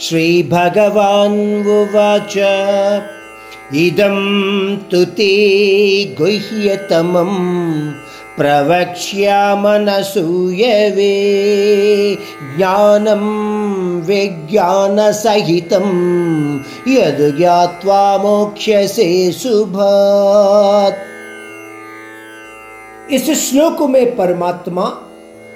[0.00, 2.34] श्रीभगवान्वुवाच
[3.74, 4.18] इदं
[4.90, 5.26] तु ते
[6.18, 7.32] गुह्यतमं
[8.36, 11.16] प्रवक्ष्यामनसूयवे
[12.56, 13.24] ज्ञानं
[14.06, 15.88] विज्ञानसहितं
[16.88, 21.04] यद् ज्ञात्वा मोक्ष्यसे शुभात्।
[23.12, 24.84] इस श्लोक में परमात्मा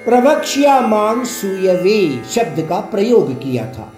[0.05, 1.99] प्रवक्ष्यामान सूयवे
[2.35, 3.93] शब्द का प्रयोग किया था।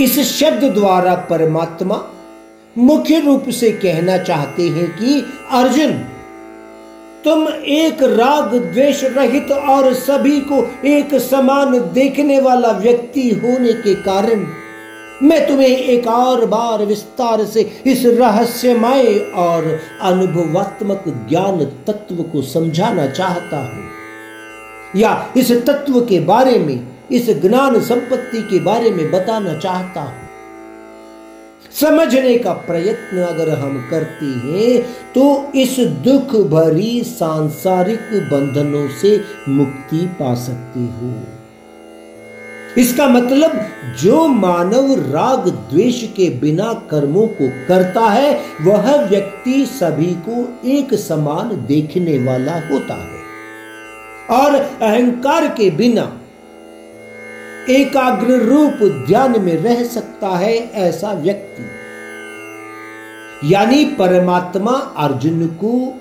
[0.00, 2.04] इस शब्द द्वारा परमात्मा
[2.78, 5.92] मुख्य रूप से कहना चाहते हैं कि, अर्जुन,
[7.24, 13.94] तुम एक राग द्वेष रहित और सभी को एक समान देखने वाला व्यक्ति होने के
[13.94, 14.46] कारण
[15.22, 23.06] मैं तुम्हें एक और बार विस्तार से इस रहस्यमय और अनुभवात्मक ज्ञान तत्व को समझाना
[23.06, 23.84] चाहता हूँ।
[24.96, 30.26] या इस तत्व के बारे में इस ज्ञान संपत्ति के बारे में बताना चाहता हूँ।
[31.72, 34.80] समझने का प्रयत्न अगर हम करते हैं
[35.12, 39.16] तो इस दुख भरी सांसारिक बंधनों से
[39.48, 41.12] मुक्ति पा सकते हो।
[42.76, 43.52] इसका मतलब
[44.00, 50.36] जो मानव राग द्वेष के बिना कर्मों को करता है, वह व्यक्ति सभी को
[50.68, 53.18] एक समान देखने वाला होता है।
[54.38, 56.04] और अहंकार के बिना
[57.70, 61.64] एकाग्र रूप ध्यान में रह सकता है ऐसा व्यक्ति।
[63.52, 65.94] यानी परमात्मा अर्जुन को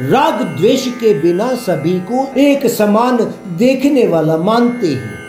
[0.00, 3.16] राग द्वेष के बिना सभी को एक समान
[3.56, 5.21] देखने वाला मानते हैं।